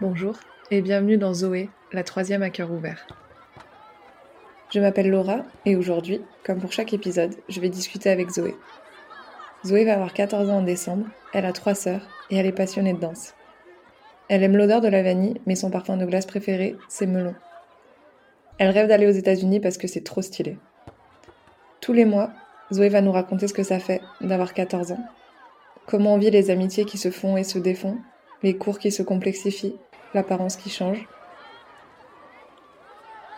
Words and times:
Bonjour 0.00 0.34
et 0.72 0.82
bienvenue 0.82 1.18
dans 1.18 1.34
Zoé, 1.34 1.70
la 1.92 2.02
troisième 2.02 2.42
à 2.42 2.50
cœur 2.50 2.72
ouvert. 2.72 3.06
Je 4.72 4.80
m'appelle 4.80 5.08
Laura 5.08 5.44
et 5.66 5.76
aujourd'hui, 5.76 6.20
comme 6.44 6.58
pour 6.58 6.72
chaque 6.72 6.92
épisode, 6.92 7.36
je 7.48 7.60
vais 7.60 7.68
discuter 7.68 8.10
avec 8.10 8.28
Zoé. 8.28 8.56
Zoé 9.64 9.84
va 9.84 9.94
avoir 9.94 10.12
14 10.12 10.50
ans 10.50 10.58
en 10.58 10.62
décembre, 10.62 11.06
elle 11.32 11.46
a 11.46 11.52
trois 11.52 11.76
sœurs 11.76 12.08
et 12.28 12.36
elle 12.36 12.46
est 12.46 12.50
passionnée 12.50 12.92
de 12.92 12.98
danse. 12.98 13.34
Elle 14.28 14.42
aime 14.42 14.56
l'odeur 14.56 14.80
de 14.80 14.88
la 14.88 15.04
vanille, 15.04 15.40
mais 15.46 15.54
son 15.54 15.70
parfum 15.70 15.96
de 15.96 16.06
glace 16.06 16.26
préféré, 16.26 16.74
c'est 16.88 17.06
melon. 17.06 17.36
Elle 18.58 18.70
rêve 18.70 18.88
d'aller 18.88 19.06
aux 19.06 19.10
États-Unis 19.10 19.60
parce 19.60 19.78
que 19.78 19.86
c'est 19.86 20.02
trop 20.02 20.22
stylé. 20.22 20.58
Tous 21.80 21.92
les 21.92 22.04
mois, 22.04 22.30
Zoé 22.72 22.88
va 22.88 23.00
nous 23.00 23.12
raconter 23.12 23.46
ce 23.46 23.54
que 23.54 23.62
ça 23.62 23.78
fait 23.78 24.00
d'avoir 24.20 24.54
14 24.54 24.90
ans. 24.90 25.06
Comment 25.86 26.14
on 26.14 26.18
vit 26.18 26.32
les 26.32 26.50
amitiés 26.50 26.84
qui 26.84 26.98
se 26.98 27.12
font 27.12 27.36
et 27.36 27.44
se 27.44 27.60
défont, 27.60 27.98
les 28.44 28.58
cours 28.58 28.78
qui 28.78 28.92
se 28.92 29.02
complexifient, 29.02 29.74
l'apparence 30.12 30.56
qui 30.56 30.68
change. 30.68 31.08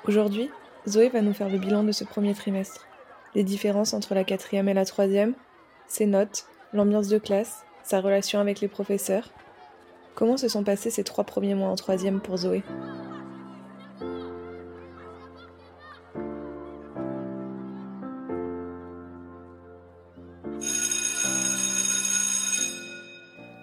Aujourd'hui, 0.05 0.51
Zoé 0.89 1.09
va 1.11 1.23
nous 1.23 1.33
faire 1.33 1.49
le 1.49 1.59
bilan 1.59 1.85
de 1.85 1.93
ce 1.93 2.03
premier 2.03 2.35
trimestre. 2.35 2.89
Les 3.37 3.45
différences 3.45 3.95
entre 3.95 4.17
la 4.17 4.25
quatrième 4.25 4.69
et 4.69 4.75
la 4.75 4.85
troisième, 4.85 5.35
ses 5.87 6.07
notes, 6.07 6.47
l'ambiance 6.73 7.07
de 7.07 7.19
classe, 7.19 7.65
sa 7.85 8.01
relation 8.01 8.41
avec 8.41 8.61
les 8.61 8.67
professeurs. 8.67 9.31
Comment 10.17 10.37
se 10.37 10.49
sont 10.49 10.65
passés 10.65 10.91
ces 10.91 11.05
trois 11.05 11.23
premiers 11.23 11.55
mois 11.55 11.69
en 11.69 11.77
troisième 11.77 12.21
pour 12.21 12.39
Zoé? 12.39 12.65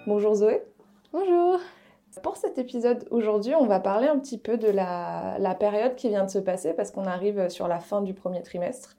Bonjour 0.06 0.36
Zoé. 0.36 0.62
Bonjour. 1.16 1.60
Pour 2.24 2.36
cet 2.36 2.58
épisode 2.58 3.06
aujourd'hui, 3.12 3.54
on 3.54 3.66
va 3.66 3.78
parler 3.78 4.08
un 4.08 4.18
petit 4.18 4.36
peu 4.36 4.56
de 4.56 4.66
la, 4.66 5.36
la 5.38 5.54
période 5.54 5.94
qui 5.94 6.08
vient 6.08 6.24
de 6.24 6.28
se 6.28 6.40
passer 6.40 6.72
parce 6.72 6.90
qu'on 6.90 7.04
arrive 7.04 7.48
sur 7.50 7.68
la 7.68 7.78
fin 7.78 8.02
du 8.02 8.14
premier 8.14 8.42
trimestre. 8.42 8.96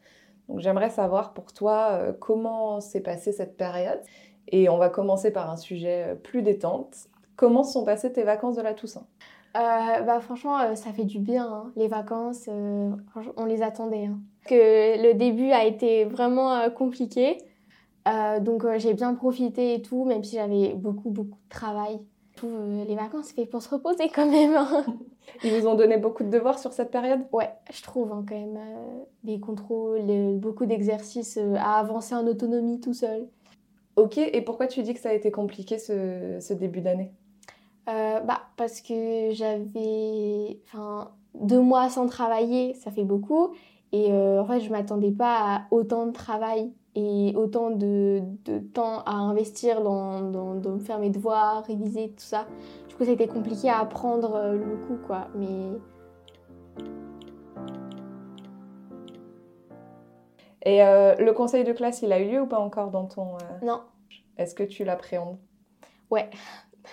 Donc 0.48 0.62
j'aimerais 0.62 0.90
savoir 0.90 1.34
pour 1.34 1.52
toi 1.52 1.90
euh, 1.92 2.14
comment 2.18 2.80
s'est 2.80 3.02
passée 3.02 3.34
cette 3.34 3.58
période. 3.58 4.00
Et 4.48 4.70
on 4.70 4.78
va 4.78 4.88
commencer 4.88 5.30
par 5.30 5.50
un 5.50 5.58
sujet 5.58 6.06
euh, 6.08 6.16
plus 6.16 6.42
détente. 6.42 6.96
Comment 7.36 7.66
sont 7.66 7.84
passées 7.84 8.14
tes 8.14 8.24
vacances 8.24 8.56
de 8.56 8.62
la 8.62 8.74
Toussaint? 8.74 9.08
Euh, 9.58 10.02
bah, 10.04 10.22
franchement, 10.22 10.58
euh, 10.60 10.76
ça 10.76 10.94
fait 10.94 11.04
du 11.04 11.20
bien. 11.20 11.46
hein. 11.46 11.74
Les 11.76 11.90
vacances, 11.90 12.46
euh, 12.48 12.92
on 13.36 13.44
les 13.44 13.62
attendait. 13.62 14.06
hein. 14.06 14.20
Que 14.48 15.04
le 15.06 15.16
début 15.16 15.52
a 15.52 15.66
été 15.66 16.06
vraiment 16.06 16.70
compliqué. 16.70 17.40
Euh, 18.08 18.40
donc 18.40 18.64
euh, 18.66 18.78
j'ai 18.78 18.94
bien 18.94 19.14
profité 19.16 19.74
et 19.76 19.82
tout, 19.82 20.06
même 20.06 20.24
si 20.24 20.36
j'avais 20.36 20.74
beaucoup, 20.74 21.10
beaucoup 21.10 21.40
de 21.44 21.50
travail. 21.50 22.00
Je 22.34 22.38
trouve, 22.38 22.54
euh, 22.54 22.86
les 22.86 22.96
vacances, 22.96 23.28
c'est 23.28 23.34
fait 23.36 23.46
pour 23.46 23.62
se 23.62 23.70
reposer 23.70 24.10
quand 24.14 24.30
même. 24.30 24.56
hein. 24.56 24.86
Ils 25.44 25.52
vous 25.52 25.68
ont 25.68 25.76
donné 25.76 25.98
beaucoup 25.98 26.24
de 26.24 26.30
devoirs 26.30 26.60
sur 26.60 26.72
cette 26.72 26.92
période? 26.92 27.22
Ouais, 27.32 27.50
je 27.72 27.82
trouve 27.82 28.12
hein, 28.12 28.24
quand 28.28 28.36
même. 28.36 28.60
des 29.24 29.40
contrôles, 29.40 30.38
beaucoup 30.38 30.66
d'exercices 30.66 31.40
à 31.58 31.80
avancer 31.80 32.14
en 32.14 32.28
autonomie 32.28 32.80
tout 32.80 32.94
seul. 32.94 33.28
Ok, 33.96 34.18
et 34.18 34.42
pourquoi 34.42 34.68
tu 34.68 34.84
dis 34.84 34.94
que 34.94 35.00
ça 35.00 35.10
a 35.10 35.14
été 35.14 35.32
compliqué 35.32 35.80
ce, 35.80 36.38
ce 36.40 36.54
début 36.54 36.82
d'année? 36.82 37.12
Bah, 37.88 38.42
parce 38.58 38.82
que 38.82 39.30
j'avais 39.32 40.60
enfin, 40.66 41.12
deux 41.34 41.62
mois 41.62 41.90
sans 41.90 42.06
travailler, 42.08 42.74
ça 42.76 42.92
fait 42.92 43.04
beaucoup. 43.04 43.56
Et 43.92 44.12
en 44.12 44.46
fait, 44.46 44.60
je 44.60 44.70
m'attendais 44.70 45.12
pas 45.12 45.56
à 45.56 45.62
autant 45.72 46.06
de 46.06 46.12
travail 46.12 46.72
et 46.96 47.34
autant 47.36 47.72
de, 47.72 48.22
de 48.46 48.60
temps 48.60 49.02
à 49.06 49.14
investir 49.16 49.82
dans, 49.82 50.22
dans, 50.22 50.56
dans 50.56 50.80
faire 50.80 51.00
mes 51.00 51.10
devoirs, 51.10 51.64
réviser, 51.66 52.10
tout 52.10 52.24
ça. 52.24 52.48
Du 52.88 52.96
coup, 52.96 53.04
ça 53.04 53.12
a 53.12 53.14
été 53.14 53.28
compliqué 53.28 53.70
à 53.70 53.80
apprendre 53.80 54.36
euh, 54.36 54.54
le 54.54 54.78
coup, 54.88 54.98
quoi. 55.06 55.28
Mais 55.36 55.72
Et 60.66 60.84
euh, 60.84 61.16
le 61.16 61.32
conseil 61.32 61.64
de 61.64 61.72
classe, 61.72 62.02
il 62.02 62.12
a 62.12 62.20
eu 62.20 62.30
lieu 62.30 62.42
ou 62.42 62.48
pas 62.48 62.60
encore 62.60 62.90
dans 62.90 63.06
ton... 63.06 63.36
euh, 63.36 63.66
non, 63.66 63.82
Est-ce 64.38 64.56
que 64.56 64.64
tu 64.64 64.84
l'appréhendes? 64.84 65.38
Ouais. 66.10 66.30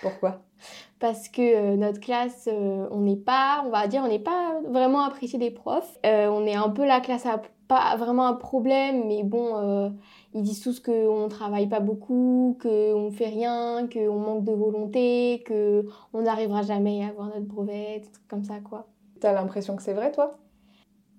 Pourquoi? 0.01 0.41
Parce 0.99 1.27
que 1.27 1.41
euh, 1.41 1.75
notre 1.75 1.99
classe, 1.99 2.47
on 2.47 3.01
n'est 3.01 3.17
pas, 3.17 3.63
on 3.65 3.69
va 3.69 3.87
dire, 3.87 4.03
on 4.05 4.07
n'est 4.07 4.19
pas 4.19 4.61
vraiment 4.69 5.03
apprécié 5.03 5.37
des 5.37 5.51
profs. 5.51 5.97
On 6.03 6.45
est 6.45 6.55
un 6.55 6.69
peu 6.69 6.85
la 6.85 7.01
classe 7.01 7.25
à 7.25 7.41
pas 7.67 7.95
vraiment 7.97 8.27
un 8.27 8.33
problème, 8.33 9.07
mais 9.07 9.23
bon, 9.23 9.57
euh, 9.57 9.89
ils 10.33 10.43
disent 10.43 10.61
tous 10.61 10.79
qu'on 10.79 11.27
travaille 11.29 11.67
pas 11.69 11.79
beaucoup, 11.79 12.57
qu'on 12.61 13.11
fait 13.11 13.27
rien, 13.27 13.87
qu'on 13.91 14.19
manque 14.19 14.43
de 14.43 14.51
volonté, 14.53 15.43
qu'on 15.47 16.21
n'arrivera 16.21 16.61
jamais 16.63 17.03
à 17.03 17.09
avoir 17.09 17.27
notre 17.27 17.45
brevet, 17.47 17.99
des 17.99 18.11
trucs 18.11 18.27
comme 18.27 18.43
ça, 18.43 18.59
quoi. 18.59 18.87
T'as 19.19 19.33
l'impression 19.33 19.75
que 19.75 19.81
c'est 19.83 19.93
vrai, 19.93 20.11
toi? 20.11 20.37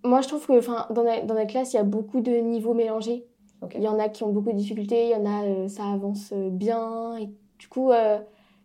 Moi, 0.04 0.20
je 0.20 0.28
trouve 0.28 0.46
que 0.46 0.92
dans, 0.92 1.02
la, 1.02 1.22
dans 1.22 1.34
notre 1.34 1.46
classe, 1.50 1.72
il 1.72 1.76
y 1.76 1.78
a 1.78 1.84
beaucoup 1.84 2.20
de 2.20 2.32
niveaux 2.32 2.74
mélangés. 2.74 3.26
Il 3.74 3.82
y 3.82 3.88
en 3.88 3.98
a 3.98 4.08
qui 4.10 4.22
ont 4.24 4.30
beaucoup 4.32 4.52
de 4.52 4.56
difficultés, 4.58 5.06
il 5.06 5.10
y 5.12 5.14
en 5.14 5.24
a, 5.24 5.44
euh, 5.46 5.68
ça 5.68 5.86
avance 5.86 6.32
euh, 6.32 6.50
bien. 6.50 7.16
Et 7.16 7.28
du 7.58 7.68
coup, 7.68 7.90
euh, 7.92 8.18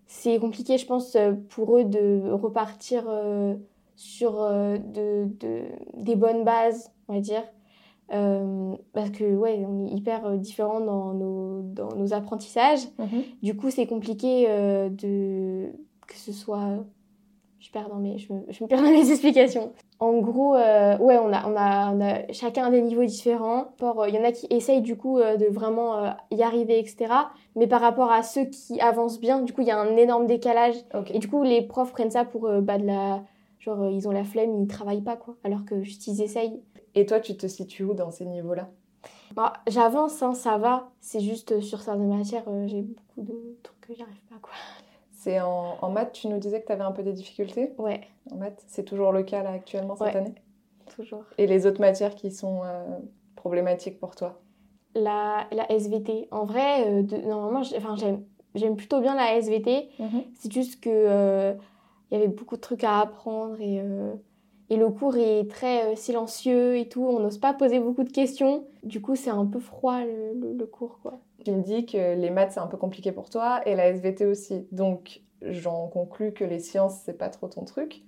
c'est 0.08 0.38
compliqué, 0.40 0.78
je 0.78 0.86
pense, 0.86 1.16
pour 1.50 1.78
eux 1.78 1.86
de 1.86 2.30
repartir 2.32 3.06
sur 3.96 4.34
de, 4.44 5.26
de- 5.40 5.68
des 5.96 6.16
bonnes 6.16 6.44
bases, 6.44 6.92
on 7.08 7.14
va 7.16 7.20
dire. 7.22 7.44
Euh, 8.12 8.76
parce 8.94 9.12
que, 9.12 9.24
ouais, 9.24 9.64
on 9.68 9.86
est 9.86 9.92
hyper 9.92 10.26
euh, 10.26 10.38
différents 10.38 10.80
dans 10.80 11.14
nos, 11.14 11.62
dans 11.62 11.96
nos 11.96 12.14
apprentissages. 12.14 12.88
Mhm. 12.98 13.24
Du 13.44 13.56
coup, 13.56 13.70
c'est 13.70 13.86
compliqué 13.86 14.46
euh, 14.50 14.90
de 14.90 15.72
que 16.08 16.16
ce 16.16 16.32
soit. 16.32 16.86
Je 17.60 17.70
perds 17.72 17.90
dans 17.90 17.98
mes, 17.98 18.18
je 18.18 18.32
me, 18.32 18.40
je 18.50 18.64
me 18.64 18.70
perds 18.70 18.82
dans 18.82 18.90
mes 18.90 19.10
explications. 19.12 19.74
En 20.00 20.20
gros, 20.20 20.56
euh, 20.56 20.98
ouais, 20.98 21.18
on 21.18 21.32
a, 21.34 21.46
on 21.46 21.56
a, 21.58 21.94
on 21.94 22.02
a 22.02 22.32
chacun 22.32 22.70
des 22.72 22.82
niveaux 22.82 23.04
différents. 23.04 23.74
Il 24.08 24.16
y 24.16 24.18
en 24.18 24.24
a 24.24 24.32
qui 24.32 24.48
essayent 24.50 24.82
du 24.82 24.96
coup 24.96 25.20
de 25.20 25.46
vraiment 25.52 26.16
y 26.32 26.42
arriver, 26.42 26.80
etc. 26.80 27.14
Mais 27.58 27.68
par 27.68 27.82
rapport 27.82 28.12
à 28.12 28.24
ceux 28.24 28.46
qui 28.46 28.80
avancent 28.80 29.20
bien, 29.20 29.42
du 29.42 29.52
coup, 29.52 29.62
il 29.62 29.68
y 29.68 29.72
a 29.72 29.78
un 29.78 29.98
énorme 29.98 30.26
décalage. 30.26 30.76
Et 31.14 31.20
du 31.20 31.28
coup, 31.28 31.44
les 31.44 31.62
profs 31.62 31.92
prennent 31.92 32.12
ça 32.12 32.24
pour 32.24 32.50
bah, 32.62 32.78
de 32.78 32.86
la. 32.86 33.24
Genre, 33.60 33.90
ils 33.90 34.08
ont 34.08 34.12
la 34.12 34.24
flemme, 34.24 34.62
ils 34.62 34.68
travaillent 34.68 35.02
pas, 35.02 35.18
quoi. 35.18 35.36
Alors 35.44 35.66
que 35.66 35.84
juste 35.84 36.08
ils 36.08 36.22
essayent. 36.22 36.62
Et 36.96 37.06
toi, 37.06 37.20
tu 37.20 37.36
te 37.38 37.48
situes 37.48 37.84
où 37.84 37.94
dans 37.94 38.12
ces 38.12 38.26
niveaux-là? 38.26 38.70
Bah, 39.36 39.54
J'avance, 39.68 40.22
hein, 40.24 40.34
ça 40.34 40.58
va. 40.58 40.90
C'est 41.00 41.20
juste 41.20 41.52
euh, 41.52 41.62
sur 41.62 41.82
certaines 41.82 42.08
matières, 42.16 42.44
euh, 42.48 42.68
j'ai 42.68 42.82
beaucoup 42.82 43.22
de 43.22 43.58
trucs 43.64 43.82
que 43.82 43.94
j'arrive 43.96 44.22
pas, 44.30 44.36
quoi. 44.42 44.54
C'est 45.12 45.42
en, 45.42 45.78
en 45.82 45.90
maths, 45.92 46.14
tu 46.14 46.28
nous 46.28 46.40
disais 46.40 46.62
que 46.62 46.66
tu 46.68 46.72
avais 46.72 46.84
un 46.84 46.92
peu 46.92 47.04
des 47.04 47.14
difficultés? 47.14 47.74
Ouais, 47.78 48.02
en 48.32 48.36
maths. 48.38 48.64
C'est 48.68 48.86
toujours 48.86 49.12
le 49.12 49.24
cas 49.24 49.44
là 49.44 49.52
actuellement 49.52 49.96
cette 49.96 50.08
Ouais. 50.08 50.16
année? 50.16 50.36
Toujours. 50.96 51.24
Et 51.38 51.46
les 51.46 51.66
autres 51.66 51.82
matières 51.82 52.16
qui 52.16 52.32
sont 52.32 52.62
euh, 52.64 52.86
problématiques 53.36 54.00
pour 54.00 54.16
toi? 54.16 54.40
La, 54.96 55.48
la 55.52 55.72
SVT. 55.72 56.28
En 56.32 56.46
vrai, 56.46 56.88
euh, 56.88 57.04
de- 57.04 57.18
normalement, 57.18 57.62
j'aime 57.64 58.24
j'aime 58.56 58.76
plutôt 58.76 59.02
bien 59.02 59.14
la 59.16 59.36
SVT. 59.36 59.90
C'est 60.40 60.52
juste 60.52 60.80
que 60.82 61.56
il 62.12 62.18
y 62.18 62.22
avait 62.22 62.28
beaucoup 62.28 62.56
de 62.56 62.62
trucs 62.62 62.84
à 62.84 63.00
apprendre 63.02 63.60
et, 63.62 63.80
et 64.70 64.78
le 64.78 64.90
cours 64.90 65.18
est 65.18 65.50
très 65.50 65.94
euh, 65.94 65.96
silencieux 65.96 66.78
et 66.78 66.88
tout. 66.88 67.04
On 67.06 67.20
n'ose 67.20 67.38
pas 67.38 67.54
poser 67.54 67.80
beaucoup 67.80 68.04
de 68.04 68.12
questions. 68.12 68.66
Du 68.84 69.02
coup, 69.02 69.16
c'est 69.16 69.30
un 69.30 69.46
peu 69.46 69.60
froid 69.60 70.02
le, 70.02 70.34
le- 70.40 70.54
le 70.54 70.66
cours, 70.66 71.00
quoi. 71.02 71.20
Tu 71.46 71.52
me 71.52 71.62
dis 71.62 71.86
que 71.86 72.16
les 72.16 72.30
maths 72.30 72.52
c'est 72.54 72.60
un 72.60 72.68
peu 72.68 72.78
compliqué 72.78 73.12
pour 73.12 73.30
toi 73.30 73.62
et 73.66 73.76
la 73.76 73.88
SVT 73.88 74.26
aussi. 74.26 74.68
Donc 74.72 75.22
j'en 75.42 75.88
conclus 75.88 76.34
que 76.34 76.44
les 76.44 76.60
sciences 76.60 77.00
c'est 77.06 77.18
pas 77.18 77.30
trop 77.30 77.48
ton 77.48 77.64
truc. 77.64 78.04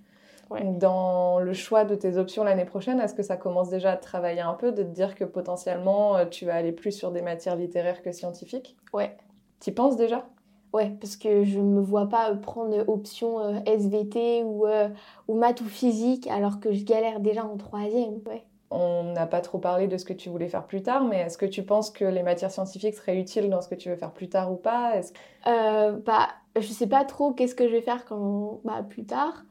Ouais. 0.50 0.64
Dans 0.66 1.40
le 1.40 1.54
choix 1.54 1.86
de 1.86 1.96
tes 1.96 2.18
options 2.18 2.44
l'année 2.44 2.66
prochaine, 2.66 3.00
est-ce 3.00 3.14
que 3.14 3.24
ça 3.24 3.38
commence 3.38 3.70
déjà 3.70 3.92
à 3.94 3.98
travailler 3.98 4.42
un 4.42 4.54
peu, 4.54 4.74
de 4.74 4.84
te 4.84 4.90
dire 4.90 5.16
que 5.16 5.24
potentiellement 5.24 6.18
euh, 6.18 6.26
tu 6.26 6.46
vas 6.46 6.56
aller 6.56 6.74
plus 6.74 6.92
sur 6.92 7.12
des 7.12 7.22
matières 7.22 7.56
littéraires 7.56 8.02
que 8.02 8.12
scientifiques? 8.12 8.76
Ouais. 8.94 9.16
T'y 9.60 9.72
penses 9.72 9.96
déjà? 9.96 10.28
Ouais, 10.74 10.96
parce 11.02 11.18
que 11.18 11.44
je 11.44 11.60
me 11.60 11.82
vois 11.82 12.08
pas 12.08 12.32
euh, 12.32 12.36
prendre 12.38 12.88
option 12.88 13.40
euh, 13.42 13.60
SVT 13.66 14.44
ou, 14.44 14.66
euh, 14.66 14.88
ou 15.28 15.36
maths 15.36 15.62
ou 15.62 15.66
physique 15.66 16.28
alors 16.28 16.60
que 16.62 16.72
je 16.72 16.84
galère 16.86 17.20
déjà 17.20 17.46
en 17.46 17.58
troisième. 17.58 18.22
Ouais. 18.26 18.46
On 18.70 19.12
n'a 19.14 19.28
pas 19.28 19.42
trop 19.42 19.58
parlé 19.60 19.88
de 19.88 19.98
ce 19.98 20.06
que 20.06 20.14
tu 20.14 20.30
voulais 20.30 20.48
faire 20.48 20.66
plus 20.66 20.82
tard, 20.82 21.04
mais 21.04 21.18
est-ce 21.20 21.38
que 21.38 21.46
tu 21.46 21.64
penses 21.64 21.90
que 21.92 22.06
les 22.06 22.24
matières 22.24 22.52
scientifiques 22.52 22.96
seraient 22.96 23.20
utiles 23.20 23.50
dans 23.50 23.62
ce 23.62 23.68
que 23.68 23.76
tu 23.76 23.90
veux 23.90 23.98
faire 23.98 24.14
plus 24.14 24.30
tard 24.30 24.52
ou 24.52 24.56
pas? 24.56 24.96
Est-ce 24.96 25.12
Euh, 25.48 26.00
bah, 26.06 26.30
je 26.56 26.68
sais 26.68 26.88
pas 26.88 27.04
trop 27.06 27.34
qu'est-ce 27.34 27.56
que 27.56 27.68
je 27.68 27.74
vais 27.74 27.82
faire 27.82 28.06
quand, 28.06 28.62
bah, 28.64 28.84
plus 28.88 29.06
tard. 29.06 29.44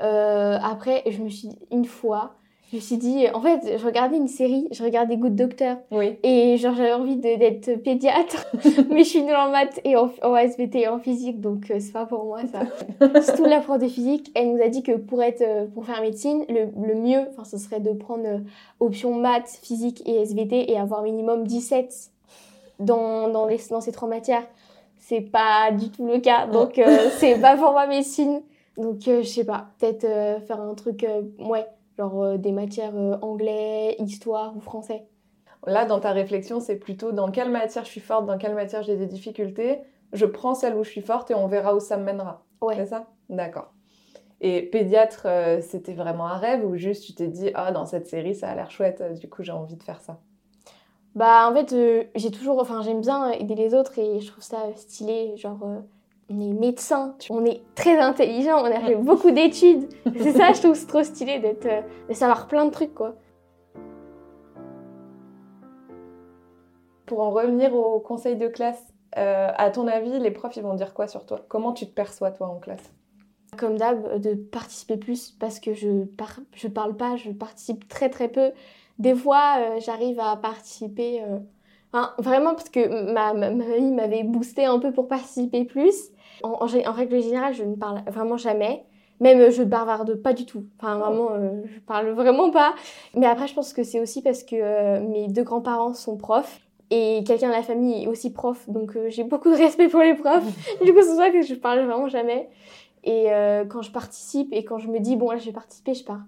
Euh, 0.00 0.58
après, 0.62 1.02
je 1.10 1.22
me 1.22 1.28
suis 1.28 1.48
dit 1.48 1.58
une 1.70 1.84
fois, 1.84 2.36
je 2.72 2.76
me 2.78 2.80
suis 2.80 2.96
dit, 2.96 3.26
en 3.34 3.40
fait, 3.42 3.76
je 3.78 3.84
regardais 3.84 4.16
une 4.16 4.28
série, 4.28 4.66
je 4.70 4.82
regardais 4.82 5.18
Good 5.18 5.36
Doctor, 5.36 5.76
Oui. 5.90 6.16
et 6.22 6.56
genre 6.56 6.74
j'avais 6.74 6.94
envie 6.94 7.16
d'être 7.16 7.74
pédiatre, 7.82 8.46
mais 8.90 9.04
je 9.04 9.08
suis 9.10 9.22
nulle 9.22 9.36
en 9.36 9.50
maths 9.50 9.78
et 9.84 9.94
en, 9.94 10.10
en 10.22 10.34
SVT 10.36 10.80
et 10.80 10.88
en 10.88 10.98
physique, 10.98 11.38
donc 11.42 11.70
euh, 11.70 11.76
c'est 11.80 11.92
pas 11.92 12.06
pour 12.06 12.24
moi 12.24 12.40
ça. 12.50 12.60
Surtout 13.22 13.44
la 13.44 13.60
prof 13.60 13.78
de 13.78 13.88
physique, 13.88 14.30
elle 14.34 14.54
nous 14.56 14.62
a 14.62 14.68
dit 14.68 14.82
que 14.82 14.92
pour 14.92 15.22
être, 15.22 15.42
euh, 15.42 15.66
pour 15.66 15.84
faire 15.84 16.00
médecine, 16.00 16.46
le, 16.48 16.68
le 16.86 16.94
mieux, 16.94 17.20
enfin, 17.32 17.44
ce 17.44 17.58
serait 17.58 17.80
de 17.80 17.92
prendre 17.92 18.24
euh, 18.26 18.38
option 18.80 19.14
maths, 19.16 19.58
physique 19.62 20.02
et 20.06 20.14
SVT 20.24 20.72
et 20.72 20.78
avoir 20.78 21.02
minimum 21.02 21.46
17 21.46 22.10
dans, 22.80 23.28
dans, 23.28 23.46
les, 23.46 23.58
dans 23.70 23.82
ces 23.82 23.92
trois 23.92 24.08
matières. 24.08 24.44
C'est 24.98 25.20
pas 25.20 25.70
du 25.72 25.90
tout 25.90 26.06
le 26.06 26.20
cas, 26.20 26.46
donc 26.46 26.78
euh, 26.78 27.10
c'est 27.18 27.38
pas 27.38 27.54
pour 27.56 27.72
ma 27.74 27.86
médecine. 27.86 28.40
Donc, 28.78 29.00
je 29.04 29.22
sais 29.22 29.44
pas, 29.44 29.66
peut-être 29.78 30.06
faire 30.46 30.58
un 30.58 30.72
truc, 30.72 31.06
ouais, 31.38 31.66
genre 32.02 32.38
des 32.38 32.52
matières 32.52 32.94
anglais, 33.22 33.96
histoire 33.98 34.56
ou 34.56 34.60
français. 34.60 35.06
Là, 35.66 35.84
dans 35.84 36.00
ta 36.00 36.10
réflexion, 36.10 36.58
c'est 36.58 36.76
plutôt 36.76 37.12
dans 37.12 37.30
quelle 37.30 37.50
matière 37.50 37.84
je 37.84 37.90
suis 37.90 38.00
forte, 38.00 38.26
dans 38.26 38.38
quelle 38.38 38.54
matière 38.54 38.82
j'ai 38.82 38.96
des 38.96 39.06
difficultés. 39.06 39.78
Je 40.12 40.26
prends 40.26 40.54
celle 40.54 40.74
où 40.74 40.82
je 40.82 40.90
suis 40.90 41.02
forte 41.02 41.30
et 41.30 41.34
on 41.34 41.46
verra 41.46 41.74
où 41.74 41.80
ça 41.80 41.96
me 41.96 42.02
mènera. 42.02 42.44
Ouais. 42.60 42.74
C'est 42.74 42.86
ça? 42.86 43.06
D'accord. 43.28 43.72
Et 44.40 44.62
pédiatre, 44.62 45.22
euh, 45.26 45.60
c'était 45.60 45.94
vraiment 45.94 46.26
un 46.26 46.36
rêve 46.36 46.64
ou 46.64 46.76
juste 46.76 47.04
tu 47.04 47.14
t'es 47.14 47.28
dit, 47.28 47.50
ah, 47.54 47.70
dans 47.70 47.86
cette 47.86 48.08
série, 48.08 48.34
ça 48.34 48.48
a 48.48 48.54
l'air 48.56 48.72
chouette, 48.72 49.00
euh, 49.00 49.12
du 49.14 49.28
coup, 49.28 49.44
j'ai 49.44 49.52
envie 49.52 49.76
de 49.76 49.82
faire 49.84 50.00
ça? 50.00 50.18
Bah, 51.14 51.48
en 51.48 51.54
fait, 51.54 51.72
euh, 51.72 52.04
j'ai 52.16 52.32
toujours, 52.32 52.58
enfin, 52.58 52.82
j'aime 52.82 53.00
bien 53.00 53.30
aider 53.30 53.54
les 53.54 53.72
autres 53.72 53.98
et 54.00 54.18
je 54.18 54.26
trouve 54.26 54.42
ça 54.42 54.58
stylé. 54.74 55.36
Genre, 55.36 55.60
on 56.28 56.40
est 56.40 56.52
médecin, 56.52 57.16
on 57.30 57.44
est 57.44 57.62
très 57.74 57.98
intelligent, 57.98 58.58
on 58.60 58.64
a 58.64 58.80
fait 58.80 58.96
beaucoup 58.96 59.30
d'études. 59.30 59.88
C'est 60.16 60.32
ça, 60.32 60.52
je 60.52 60.60
trouve 60.60 60.86
trop 60.86 61.02
stylé 61.02 61.38
d'être, 61.38 61.68
de 62.08 62.14
savoir 62.14 62.48
plein 62.48 62.64
de 62.64 62.70
trucs, 62.70 62.94
quoi. 62.94 63.16
Pour 67.06 67.20
en 67.20 67.30
revenir 67.30 67.74
au 67.74 68.00
conseil 68.00 68.36
de 68.36 68.48
classe, 68.48 68.82
à 69.14 69.70
ton 69.70 69.86
avis, 69.86 70.18
les 70.18 70.30
profs, 70.30 70.56
ils 70.56 70.62
vont 70.62 70.74
dire 70.74 70.94
quoi 70.94 71.06
sur 71.06 71.26
toi? 71.26 71.44
Comment 71.48 71.72
tu 71.72 71.86
te 71.86 71.92
perçois, 71.92 72.30
toi, 72.30 72.48
en 72.48 72.58
classe? 72.58 72.92
Comme 73.58 73.76
d'hab, 73.76 74.18
de 74.18 74.32
participer 74.32 74.96
plus 74.96 75.32
parce 75.32 75.60
que 75.60 75.74
je, 75.74 76.04
par... 76.04 76.40
je 76.54 76.68
parle 76.68 76.96
pas, 76.96 77.16
je 77.16 77.30
participe 77.30 77.86
très 77.86 78.08
très 78.08 78.28
peu. 78.28 78.52
Des 78.98 79.14
fois, 79.14 79.56
euh, 79.58 79.80
j'arrive 79.80 80.20
à 80.20 80.36
participer, 80.36 81.22
euh, 81.22 81.38
vraiment 82.18 82.54
parce 82.54 82.68
que 82.68 83.12
ma, 83.12 83.34
ma, 83.34 83.50
mamie 83.50 83.92
m'avait 83.92 84.24
boosté 84.24 84.64
un 84.64 84.78
peu 84.78 84.92
pour 84.92 85.08
participer 85.08 85.64
plus. 85.64 86.10
En, 86.42 86.52
en, 86.52 86.92
règle 86.92 87.20
générale, 87.22 87.54
je 87.54 87.64
ne 87.64 87.74
parle 87.74 88.02
vraiment 88.06 88.36
jamais. 88.36 88.84
Même 89.20 89.38
euh, 89.38 89.50
je 89.50 89.62
bavarde 89.62 90.14
pas 90.16 90.32
du 90.32 90.46
tout. 90.46 90.64
Enfin, 90.78 90.96
vraiment, 90.98 91.28
je 91.64 91.78
parle 91.80 92.08
vraiment 92.10 92.50
pas. 92.50 92.74
Mais 93.14 93.26
après, 93.26 93.46
je 93.46 93.54
pense 93.54 93.72
que 93.72 93.82
c'est 93.84 94.00
aussi 94.00 94.22
parce 94.22 94.42
que 94.42 95.00
mes 95.00 95.28
deux 95.28 95.44
grands-parents 95.44 95.94
sont 95.94 96.16
profs 96.16 96.60
et 96.90 97.24
quelqu'un 97.24 97.48
de 97.48 97.54
la 97.54 97.62
famille 97.62 98.04
est 98.04 98.06
aussi 98.06 98.32
prof, 98.32 98.68
donc 98.68 98.98
j'ai 99.08 99.24
beaucoup 99.24 99.48
de 99.48 99.56
respect 99.56 99.88
pour 99.88 100.00
les 100.00 100.14
profs. 100.14 100.44
du 100.84 100.92
coup, 100.92 101.00
c'est 101.00 101.08
pour 101.08 101.16
ça 101.16 101.30
que 101.30 101.40
je 101.40 101.54
parle 101.54 101.80
vraiment 101.86 102.08
jamais. 102.08 102.50
Et 103.04 103.32
euh, 103.32 103.64
quand 103.64 103.82
je 103.82 103.90
participe 103.90 104.52
et 104.52 104.64
quand 104.64 104.78
je 104.78 104.88
me 104.88 105.00
dis, 105.00 105.16
bon, 105.16 105.30
là, 105.30 105.38
je 105.38 105.46
vais 105.46 105.52
participer, 105.52 105.94
je 105.94 106.04
pars. 106.04 106.20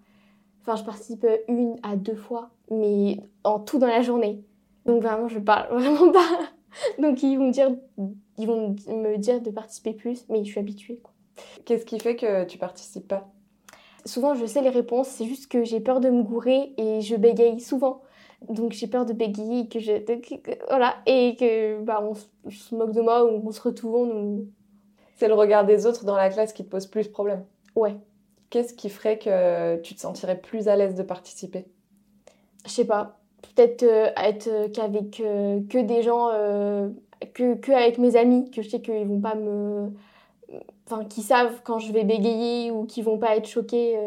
Enfin, 0.62 0.76
je 0.76 0.84
participe 0.84 1.26
une 1.48 1.76
à 1.82 1.96
deux 1.96 2.14
fois, 2.14 2.48
mais 2.70 3.18
en 3.44 3.58
tout 3.58 3.78
dans 3.78 3.86
la 3.86 4.00
journée. 4.00 4.42
Donc 4.86 5.02
vraiment, 5.02 5.28
je 5.28 5.38
parle 5.38 5.68
vraiment 5.78 6.12
pas. 6.12 6.40
Donc 6.98 7.22
ils 7.22 7.36
vont 7.36 7.46
me 7.48 7.52
dire, 7.52 7.70
ils 8.38 8.46
vont 8.46 8.76
me 8.88 9.16
dire 9.16 9.40
de 9.40 9.50
participer 9.50 9.92
plus, 9.92 10.24
mais 10.28 10.44
je 10.44 10.50
suis 10.50 10.60
habituée. 10.60 11.00
Qu'est-ce 11.64 11.84
qui 11.84 11.98
fait 11.98 12.16
que 12.16 12.44
tu 12.44 12.58
participes 12.58 13.08
pas? 13.08 13.28
Souvent, 14.04 14.34
je 14.34 14.44
sais 14.44 14.60
les 14.60 14.70
réponses, 14.70 15.08
c'est 15.08 15.24
juste 15.24 15.50
que 15.50 15.64
j'ai 15.64 15.80
peur 15.80 16.00
de 16.00 16.10
me 16.10 16.22
gourer 16.22 16.74
et 16.76 17.00
je 17.00 17.16
bégaye 17.16 17.60
souvent. 17.60 18.02
Donc 18.50 18.72
j'ai 18.72 18.86
peur 18.86 19.06
de 19.06 19.14
bégayer 19.14 19.60
et 19.60 19.68
que 19.68 19.80
je 19.80 19.92
voilà 20.68 20.96
et 21.06 21.34
que 21.36 21.80
bah 21.82 22.02
on 22.02 22.14
se 22.14 22.74
moque 22.74 22.92
de 22.92 23.00
moi 23.00 23.24
ou 23.24 23.42
on 23.46 23.50
se 23.50 23.62
retourne 23.62 24.12
ou 24.12 24.46
c'est 25.16 25.28
le 25.28 25.34
regard 25.34 25.64
des 25.64 25.86
autres 25.86 26.04
dans 26.04 26.16
la 26.16 26.28
classe 26.28 26.52
qui 26.52 26.64
te 26.64 26.68
pose 26.68 26.86
plus 26.86 27.04
de 27.04 27.12
problème? 27.12 27.44
Ouais. 27.74 27.96
Qu'est-ce 28.50 28.74
qui 28.74 28.90
ferait 28.90 29.18
que 29.18 29.76
tu 29.80 29.94
te 29.94 30.00
sentirais 30.00 30.38
plus 30.38 30.68
à 30.68 30.76
l'aise 30.76 30.94
de 30.94 31.02
participer? 31.02 31.64
Je 32.66 32.70
sais 32.70 32.84
pas. 32.84 33.18
Peut-être 33.54 33.82
euh, 33.82 34.08
être 34.16 34.48
euh, 34.48 34.68
qu'avec 34.68 35.20
euh, 35.20 35.60
que 35.68 35.78
des 35.78 36.02
gens, 36.02 36.28
que, 37.34 37.54
que 37.54 37.72
avec 37.72 37.98
mes 37.98 38.16
amis, 38.16 38.50
que 38.50 38.62
je 38.62 38.68
sais 38.68 38.80
qu'ils 38.80 39.06
vont 39.06 39.20
pas 39.20 39.34
me. 39.34 39.92
Enfin, 40.86 41.04
qui 41.04 41.22
savent 41.22 41.60
quand 41.64 41.78
je 41.78 41.92
vais 41.92 42.04
bégayer 42.04 42.70
ou 42.70 42.84
qui 42.84 43.02
vont 43.02 43.18
pas 43.18 43.36
être 43.36 43.46
choqués. 43.46 43.98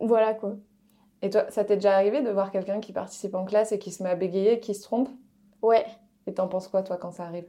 voilà 0.00 0.34
quoi. 0.34 0.56
Et 1.22 1.30
toi, 1.30 1.46
ça 1.50 1.64
t'est 1.64 1.76
déjà 1.76 1.94
arrivé 1.94 2.22
de 2.22 2.30
voir 2.30 2.52
quelqu'un 2.52 2.80
qui 2.80 2.92
participe 2.92 3.34
en 3.34 3.44
classe 3.44 3.72
et 3.72 3.78
qui 3.78 3.90
se 3.90 4.02
met 4.02 4.10
à 4.10 4.14
bégayer, 4.14 4.60
qui 4.60 4.74
se 4.74 4.82
trompe? 4.82 5.08
Ouais. 5.62 5.84
Et 6.26 6.34
t'en 6.34 6.46
penses 6.46 6.68
quoi 6.68 6.82
toi 6.82 6.96
quand 6.96 7.10
ça 7.10 7.24
arrive? 7.24 7.46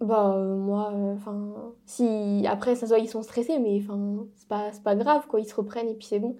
Bah 0.00 0.34
euh, 0.34 0.56
moi, 0.56 0.92
euh, 0.92 1.14
enfin, 1.14 1.72
si 1.86 2.44
après 2.46 2.74
ça 2.74 2.86
soit 2.86 2.98
ils 2.98 3.08
sont 3.08 3.22
stressés, 3.22 3.58
mais 3.58 3.80
enfin 3.82 4.26
c'est 4.34 4.48
pas 4.48 4.70
pas 4.84 4.94
grave 4.94 5.26
quoi, 5.26 5.40
ils 5.40 5.48
se 5.48 5.54
reprennent 5.54 5.88
et 5.88 5.94
puis 5.94 6.06
c'est 6.06 6.18
bon. 6.18 6.36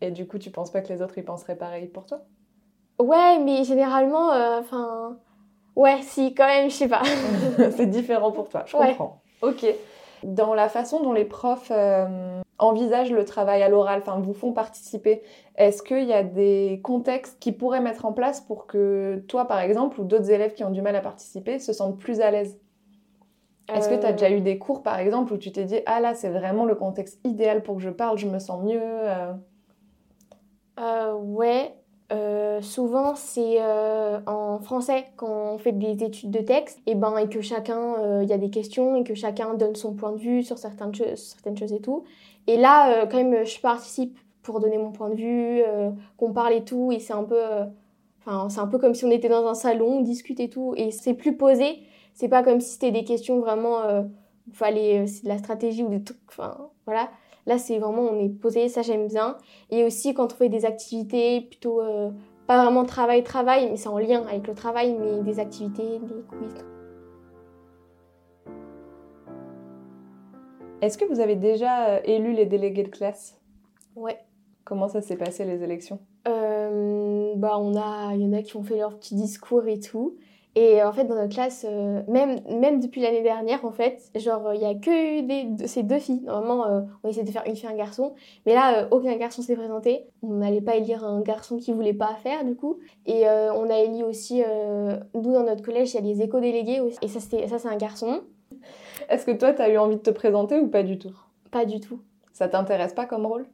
Et 0.00 0.10
du 0.10 0.26
coup, 0.26 0.38
tu 0.38 0.50
penses 0.50 0.70
pas 0.70 0.80
que 0.80 0.90
les 0.90 1.02
autres 1.02 1.18
ils 1.18 1.24
penseraient 1.24 1.58
pareil 1.58 1.88
pour 1.88 2.06
toi? 2.06 2.24
Ouais, 2.98 3.38
mais 3.38 3.64
généralement, 3.64 4.32
euh, 4.32 4.60
enfin, 4.60 5.16
ouais, 5.76 6.00
si 6.02 6.34
quand 6.34 6.46
même, 6.46 6.70
je 6.70 6.74
sais 6.74 6.88
pas. 6.88 7.02
c'est 7.76 7.86
différent 7.86 8.32
pour 8.32 8.48
toi, 8.48 8.64
je 8.66 8.76
comprends. 8.76 9.20
Ok. 9.42 9.66
Dans 10.22 10.54
la 10.54 10.68
façon 10.68 11.02
dont 11.02 11.12
les 11.12 11.26
profs 11.26 11.70
envisagent 12.58 13.12
le 13.12 13.24
travail 13.24 13.62
à 13.62 13.68
l'oral, 13.68 14.00
enfin 14.00 14.18
vous 14.20 14.32
font 14.32 14.52
participer, 14.52 15.22
est-ce 15.56 15.82
qu'il 15.82 16.04
y 16.04 16.12
a 16.12 16.22
des 16.22 16.80
contextes 16.82 17.38
qui 17.40 17.52
pourraient 17.52 17.80
mettre 17.80 18.06
en 18.06 18.12
place 18.12 18.40
pour 18.40 18.66
que 18.66 19.22
toi, 19.28 19.46
par 19.46 19.60
exemple, 19.60 20.00
ou 20.00 20.04
d'autres 20.04 20.30
élèves 20.30 20.54
qui 20.54 20.64
ont 20.64 20.70
du 20.70 20.82
mal 20.82 20.96
à 20.96 21.00
participer 21.00 21.58
se 21.58 21.72
sentent 21.72 21.98
plus 21.98 22.20
à 22.20 22.30
l'aise? 22.30 22.58
Est-ce 23.72 23.88
que 23.88 23.94
tu 23.94 24.04
as 24.04 24.12
déjà 24.12 24.30
eu 24.30 24.40
des 24.40 24.58
cours, 24.58 24.82
par 24.82 24.98
exemple, 24.98 25.32
où 25.32 25.38
tu 25.38 25.50
t'es 25.50 25.64
dit, 25.64 25.80
ah 25.86 25.98
là, 25.98 26.14
c'est 26.14 26.28
vraiment 26.28 26.66
le 26.66 26.74
contexte 26.74 27.18
idéal 27.24 27.62
pour 27.62 27.76
que 27.76 27.82
je 27.82 27.88
parle, 27.88 28.18
je 28.18 28.28
me 28.28 28.38
sens 28.38 28.62
mieux 28.62 28.80
euh... 28.82 29.32
euh 30.78 31.14
ouais, 31.14 31.74
euh, 32.14 32.62
souvent 32.62 33.14
c'est 33.14 33.56
euh, 33.60 34.20
en 34.26 34.58
français 34.58 35.06
quand 35.16 35.54
on 35.54 35.58
fait 35.58 35.72
des 35.72 36.04
études 36.04 36.30
de 36.30 36.40
texte 36.40 36.80
et 36.86 36.94
ben 36.94 37.16
et 37.18 37.28
que 37.28 37.40
chacun 37.40 38.20
il 38.22 38.28
y 38.28 38.32
a 38.32 38.38
des 38.38 38.50
questions 38.50 38.96
et 38.96 39.04
que 39.04 39.14
chacun 39.14 39.54
donne 39.54 39.74
son 39.74 39.94
point 39.94 40.12
de 40.12 40.18
vue 40.18 40.42
sur 40.42 40.58
certaines 40.58 40.94
choses 40.94 41.18
certaines 41.18 41.56
choses 41.56 41.72
et 41.72 41.80
tout 41.80 42.04
et 42.46 42.56
là 42.56 43.06
quand 43.06 43.16
même 43.16 43.44
je 43.44 43.60
participe 43.60 44.18
pour 44.42 44.60
donner 44.60 44.78
mon 44.78 44.92
point 44.92 45.10
de 45.10 45.16
vue 45.16 45.62
qu'on 46.16 46.32
parle 46.32 46.54
et 46.54 46.64
tout 46.64 46.92
et 46.92 47.00
c'est 47.00 47.12
un 47.12 47.24
peu 47.24 47.40
enfin 48.24 48.48
c'est 48.48 48.60
un 48.60 48.66
peu 48.66 48.78
comme 48.78 48.94
si 48.94 49.04
on 49.04 49.10
était 49.10 49.28
dans 49.28 49.46
un 49.46 49.54
salon 49.54 49.98
on 49.98 50.00
discute 50.00 50.40
et 50.40 50.48
tout 50.48 50.74
et 50.76 50.90
c'est 50.90 51.14
plus 51.14 51.36
posé 51.36 51.82
c'est 52.14 52.28
pas 52.28 52.42
comme 52.42 52.60
si 52.60 52.72
c'était 52.72 52.92
des 52.92 53.04
questions 53.04 53.40
vraiment, 53.40 53.82
euh, 53.82 54.02
fallait, 54.52 55.00
euh, 55.00 55.06
c'est 55.06 55.24
de 55.24 55.28
la 55.28 55.38
stratégie 55.38 55.82
ou 55.82 55.88
des 55.88 56.02
trucs, 56.02 56.18
enfin, 56.28 56.70
voilà. 56.86 57.10
Là, 57.46 57.58
c'est 57.58 57.78
vraiment, 57.78 58.02
on 58.02 58.18
est 58.18 58.28
posé, 58.28 58.68
ça 58.68 58.82
j'aime 58.82 59.06
bien. 59.06 59.36
Et 59.70 59.84
aussi, 59.84 60.14
quand 60.14 60.32
on 60.32 60.36
fait 60.36 60.48
des 60.48 60.64
activités, 60.64 61.42
plutôt, 61.42 61.80
euh, 61.80 62.10
pas 62.46 62.62
vraiment 62.62 62.84
travail-travail, 62.84 63.70
mais 63.70 63.76
c'est 63.76 63.88
en 63.88 63.98
lien 63.98 64.22
avec 64.26 64.46
le 64.46 64.54
travail, 64.54 64.96
mais 64.98 65.22
des 65.22 65.38
activités, 65.40 65.98
des 65.98 66.22
quiz. 66.28 66.54
Est-ce 70.80 70.98
que 70.98 71.04
vous 71.04 71.20
avez 71.20 71.36
déjà 71.36 72.00
élu 72.04 72.32
les 72.32 72.46
délégués 72.46 72.82
de 72.82 72.88
classe? 72.88 73.40
Ouais. 73.96 74.18
Comment 74.64 74.88
ça 74.88 75.00
s'est 75.00 75.16
passé 75.16 75.44
les 75.44 75.62
élections? 75.62 75.98
Bah, 76.24 77.58
on 77.58 77.76
a, 77.76 78.14
il 78.14 78.22
y 78.22 78.26
en 78.26 78.32
a 78.32 78.42
qui 78.42 78.56
ont 78.56 78.62
fait 78.62 78.78
leur 78.78 78.96
petit 78.98 79.14
discours 79.14 79.66
et 79.66 79.80
tout. 79.80 80.16
Et 80.56 80.82
en 80.84 80.92
fait, 80.92 81.04
dans 81.04 81.16
notre 81.16 81.34
classe, 81.34 81.66
euh, 81.68 82.02
même, 82.06 82.40
même 82.48 82.78
depuis 82.78 83.00
l'année 83.00 83.22
dernière, 83.22 83.64
en 83.64 83.72
fait, 83.72 84.10
genre, 84.14 84.54
il 84.54 84.60
n'y 84.60 84.66
a 84.66 84.74
que 84.74 85.20
des, 85.22 85.66
ces 85.66 85.82
deux 85.82 85.98
filles. 85.98 86.20
Normalement, 86.20 86.66
euh, 86.66 86.80
on 87.02 87.08
essaie 87.08 87.24
de 87.24 87.30
faire 87.30 87.42
une 87.46 87.56
fille, 87.56 87.68
un 87.68 87.74
garçon. 87.74 88.14
Mais 88.46 88.54
là, 88.54 88.82
euh, 88.82 88.88
aucun 88.92 89.16
garçon 89.16 89.42
s'est 89.42 89.56
présenté. 89.56 90.06
On 90.22 90.34
n'allait 90.34 90.60
pas 90.60 90.76
élire 90.76 91.04
un 91.04 91.20
garçon 91.22 91.56
qui 91.56 91.72
voulait 91.72 91.92
pas 91.92 92.14
faire, 92.22 92.44
du 92.44 92.54
coup. 92.54 92.78
Et 93.06 93.24
on 93.26 93.68
a 93.68 93.78
élu 93.78 94.04
aussi, 94.04 94.42
nous, 95.14 95.32
dans 95.32 95.42
notre 95.42 95.62
collège, 95.62 95.92
il 95.92 95.94
y 95.96 95.98
a 95.98 96.00
les 96.02 96.22
éco-délégués 96.22 96.80
aussi. 96.80 96.98
Et 97.02 97.08
ça, 97.08 97.20
ça 97.20 97.58
c'est 97.58 97.68
un 97.68 97.76
garçon. 97.76 98.20
Est-ce 99.08 99.26
que 99.26 99.32
toi, 99.32 99.52
tu 99.52 99.60
as 99.60 99.68
eu 99.68 99.76
envie 99.76 99.96
de 99.96 100.00
te 100.00 100.10
présenter 100.10 100.58
ou 100.60 100.68
pas 100.68 100.82
du 100.82 100.98
tout? 100.98 101.14
Pas 101.50 101.64
du 101.64 101.80
tout. 101.80 101.98
Ça 102.32 102.48
t'intéresse 102.48 102.92
pas 102.92 103.06
comme 103.06 103.26
rôle? 103.26 103.46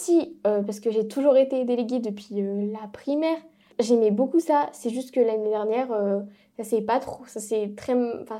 Si, 0.00 0.36
parce 0.42 0.80
que 0.80 0.90
j'ai 0.90 1.08
toujours 1.08 1.36
été 1.36 1.64
déléguée 1.64 1.98
depuis 1.98 2.42
la 2.72 2.86
primaire. 2.92 3.38
J'aimais 3.78 4.10
beaucoup 4.10 4.40
ça. 4.40 4.68
C'est 4.72 4.90
juste 4.90 5.12
que 5.12 5.20
l'année 5.20 5.50
dernière, 5.50 5.92
euh, 5.92 6.20
ça 6.56 6.64
s'est 6.64 6.82
pas 6.82 7.00
trop, 7.00 7.24
ça 7.26 7.40
s'est 7.40 7.72
très, 7.76 7.94
enfin, 8.22 8.38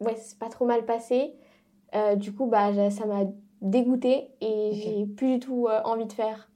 ouais, 0.00 0.16
c'est 0.16 0.38
pas 0.38 0.48
trop 0.48 0.66
mal 0.66 0.84
passé. 0.84 1.34
Euh, 1.94 2.16
du 2.16 2.32
coup, 2.32 2.46
bah, 2.46 2.90
ça 2.90 3.06
m'a 3.06 3.24
dégoûté 3.62 4.30
et 4.40 4.72
j'ai 4.74 5.06
plus 5.06 5.34
du 5.34 5.40
tout 5.40 5.68
euh, 5.68 5.80
envie 5.84 6.06
de 6.06 6.12
faire. 6.12 6.48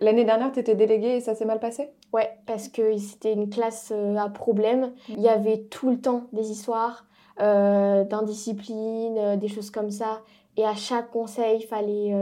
L'année 0.00 0.24
dernière, 0.24 0.50
tu 0.50 0.58
étais 0.58 0.74
déléguée 0.74 1.16
et 1.16 1.20
ça 1.20 1.36
s'est 1.36 1.44
mal 1.44 1.60
passé? 1.60 1.90
Ouais, 2.12 2.36
parce 2.46 2.68
que 2.68 2.96
c'était 2.96 3.32
une 3.32 3.48
classe 3.48 3.92
à 4.18 4.28
problème. 4.28 4.92
Il 5.08 5.20
y 5.20 5.28
avait 5.28 5.58
tout 5.58 5.88
le 5.88 6.00
temps 6.00 6.24
des 6.32 6.50
histoires 6.50 7.06
d'indiscipline, 7.38 9.36
des 9.36 9.48
choses 9.48 9.70
comme 9.70 9.92
ça. 9.92 10.22
Et 10.56 10.64
à 10.64 10.74
chaque 10.74 11.12
conseil, 11.12 11.60
il 11.60 11.66
fallait. 11.66 12.12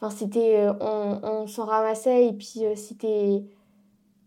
Enfin, 0.00 0.08
c'était. 0.08 0.66
on, 0.80 1.20
on 1.22 1.46
s'en 1.46 1.66
ramassait 1.66 2.28
et 2.28 2.32
puis 2.32 2.64
c'était 2.76 3.44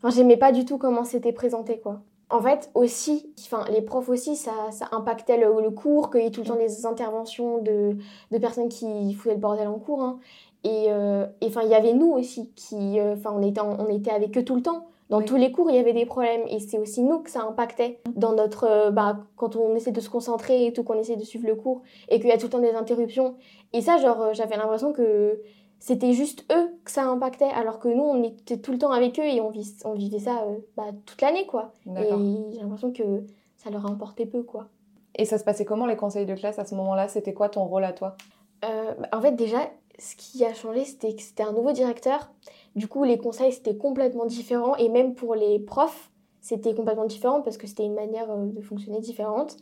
Enfin, 0.02 0.16
j'aimais 0.16 0.38
pas 0.38 0.52
du 0.52 0.66
tout 0.66 0.78
comment 0.78 1.04
c'était 1.04 1.34
présenté, 1.34 1.80
quoi. 1.80 2.02
En 2.32 2.42
fait, 2.42 2.70
aussi, 2.76 3.34
enfin, 3.42 3.66
les 3.72 3.82
profs 3.82 4.08
aussi, 4.08 4.36
ça, 4.36 4.52
ça 4.72 4.88
impactait 4.92 5.38
le, 5.38 5.72
cours, 5.72 6.12
qu'il 6.12 6.22
y 6.22 6.26
ait 6.26 6.32
tout 6.32 6.42
le 6.42 6.48
temps 6.48 6.56
des 6.56 6.86
interventions 6.86 7.58
de, 7.58 7.98
de 8.32 8.38
personnes 8.38 8.70
qui 8.70 9.14
foutaient 9.14 9.34
le 9.34 9.40
bordel 9.40 9.68
en 9.68 9.80
cours. 9.80 10.04
Hein. 10.04 10.20
Et 10.64 10.86
euh, 10.90 11.26
enfin, 11.44 11.62
il 11.64 11.70
y 11.70 11.74
avait 11.74 11.94
nous 11.94 12.12
aussi, 12.12 12.52
qui, 12.56 13.00
euh, 13.00 13.16
enfin, 13.16 13.34
on, 13.36 13.42
était 13.42 13.62
on 13.62 13.88
était 13.88 14.12
avec 14.12 14.38
eux 14.38 14.44
tout 14.44 14.56
le 14.56 14.62
temps. 14.62 14.88
Dans 15.10 15.24
tous 15.24 15.38
les 15.38 15.52
cours, 15.52 15.72
il 15.72 15.76
y 15.76 15.80
avait 15.80 15.94
des 15.94 16.06
problèmes 16.06 16.44
et 16.48 16.60
c'est 16.60 16.78
aussi 16.78 17.02
nous 17.02 17.18
que 17.20 17.32
ça 17.32 17.42
impactait 17.42 18.00
dans 18.16 18.34
notre 18.34 18.66
euh, 18.66 18.92
bah, 18.92 19.18
quand 19.38 19.56
on 19.56 19.74
essaie 19.74 19.92
de 19.92 20.02
se 20.02 20.10
concentrer 20.10 20.68
et 20.68 20.74
tout, 20.74 20.84
qu'on 20.84 21.00
essaie 21.00 21.16
de 21.16 21.24
suivre 21.24 21.48
le 21.48 21.56
cours 21.56 21.82
et 22.10 22.20
qu'il 22.20 22.30
y 22.30 22.32
a 22.32 22.38
tout 22.38 22.46
le 22.46 22.52
temps 22.52 22.60
des 22.60 22.76
interruptions. 22.76 23.36
Et 23.74 23.82
ça, 23.82 23.98
genre, 23.98 24.34
j'avais 24.34 24.56
l'impression 24.56 24.94
que 24.94 25.42
c'était 25.80 26.12
juste 26.12 26.46
eux 26.52 26.70
que 26.84 26.92
ça 26.92 27.06
impactait, 27.06 27.46
alors 27.46 27.80
que 27.80 27.88
nous, 27.88 28.04
on 28.04 28.22
était 28.24 28.58
tout 28.58 28.72
le 28.74 28.78
temps 28.78 28.92
avec 28.92 29.18
eux 29.18 29.24
et 29.24 29.40
on, 29.40 29.52
on 29.86 29.94
vivait 29.94 30.20
ça 30.20 30.44
euh, 30.44 30.58
bah, 30.76 30.88
toute 31.06 31.22
l'année, 31.22 31.46
quoi. 31.46 31.72
Et 31.88 32.10
j'ai 32.52 32.60
l'impression 32.60 32.92
que 32.92 33.24
ça 33.56 33.70
leur 33.70 33.86
importait 33.86 34.26
peu, 34.26 34.44
quoi. 34.44 34.68
Et 35.16 35.26
ça 35.26 35.38
se 35.38 35.44
passait 35.44 35.66
comment 35.66 35.86
les 35.86 35.96
conseils 35.96 36.26
de 36.26 36.36
classe 36.36 36.60
à 36.60 36.66
ce 36.66 36.76
moment-là? 36.76 37.08
C'était 37.08 37.34
quoi 37.34 37.48
ton 37.50 37.64
rôle 37.64 37.86
à 37.86 37.94
toi? 37.94 38.18
Euh, 38.66 38.94
bah, 39.00 39.08
En 39.14 39.22
fait, 39.22 39.32
déjà, 39.32 39.72
ce 39.98 40.16
qui 40.18 40.44
a 40.44 40.54
changé, 40.54 40.84
c'était 40.84 41.16
que 41.16 41.22
c'était 41.22 41.44
un 41.44 41.54
nouveau 41.54 41.72
directeur. 41.72 42.30
Du 42.76 42.88
coup, 42.90 43.06
les 43.06 43.18
conseils, 43.18 43.54
c'était 43.54 43.78
complètement 43.78 44.26
différent. 44.26 44.76
Et 44.76 44.90
même 44.90 45.16
pour 45.16 45.34
les 45.34 45.60
profs, 45.60 46.12
c'était 46.42 46.76
complètement 46.76 47.06
différent 47.06 47.42
parce 47.42 47.58
que 47.58 47.68
c'était 47.68 47.86
une 47.86 47.96
manière 47.96 48.30
euh, 48.30 48.48
de 48.48 48.62
fonctionner 48.62 49.00
différente. 49.00 49.56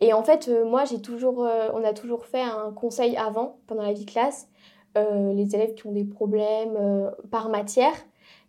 Et 0.00 0.14
en 0.14 0.22
fait, 0.22 0.48
moi, 0.64 0.84
j'ai 0.84 1.02
toujours, 1.02 1.38
on 1.38 1.82
a 1.82 1.92
toujours 1.92 2.24
fait 2.24 2.40
un 2.40 2.70
conseil 2.70 3.16
avant, 3.16 3.56
pendant 3.66 3.82
la 3.82 3.92
vie 3.92 4.04
de 4.04 4.10
classe. 4.10 4.48
Euh, 4.96 5.32
les 5.32 5.54
élèves 5.54 5.74
qui 5.74 5.86
ont 5.86 5.92
des 5.92 6.04
problèmes 6.04 6.76
euh, 6.78 7.10
par 7.30 7.48
matière, 7.50 7.92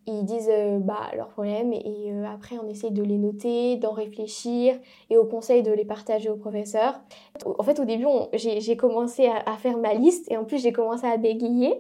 ils 0.08 0.24
disent 0.24 0.50
euh, 0.50 0.80
bah, 0.80 1.12
leurs 1.16 1.28
problèmes 1.28 1.74
et 1.74 2.12
après 2.34 2.56
on 2.58 2.68
essaye 2.68 2.92
de 2.92 3.04
les 3.04 3.18
noter, 3.18 3.76
d'en 3.76 3.92
réfléchir 3.92 4.80
et 5.10 5.18
au 5.18 5.26
conseil 5.26 5.62
de 5.62 5.72
les 5.72 5.86
partager 5.86 6.30
au 6.30 6.36
professeur. 6.36 7.00
En 7.46 7.64
fait 7.64 7.80
au 7.80 7.86
début 7.86 8.08
j'ai 8.34 8.78
commencé 8.78 9.28
à, 9.28 9.54
faire 9.58 9.78
ma 9.78 9.94
liste 9.94 10.32
et 10.32 10.38
en 10.38 10.46
plus 10.46 10.64
j'ai 10.64 10.72
commencé 10.72 11.06
à 11.06 11.18
bégayer 11.18 11.76